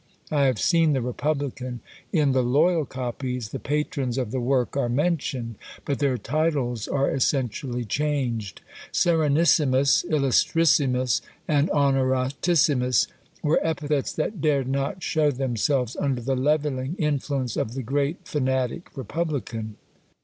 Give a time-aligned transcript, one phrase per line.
[0.31, 1.79] I have seen the republican.
[2.11, 7.11] In the loyal copies the patrons of the work are mentioned, but their titles are
[7.11, 8.61] essentially changed;
[8.91, 13.09] Serenissimus, Illustrissimus, and Honoratissimus,
[13.43, 18.89] were epithets that dared not shew themselves under the levelling influence of the great fanatic
[18.97, 19.75] republican.